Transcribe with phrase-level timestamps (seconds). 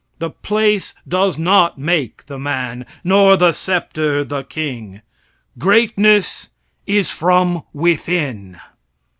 [0.17, 5.01] The place does not make the man, nor the sceptre the king.
[5.59, 6.49] Greatness
[6.87, 8.59] is from within.